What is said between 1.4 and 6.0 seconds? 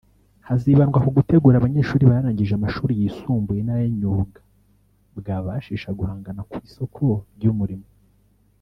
abanyeshuri barangije amashuri yisumbuye n’ayimyuga bwababashisha